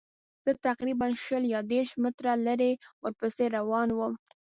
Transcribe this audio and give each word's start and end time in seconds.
زه 0.43 0.51
تقریباً 0.67 1.07
شل 1.23 1.43
یا 1.53 1.61
دېرش 1.71 1.91
متره 2.03 2.33
لرې 2.45 2.71
ورپسې 3.03 3.45
روان 3.57 3.89
وم. 3.93 4.13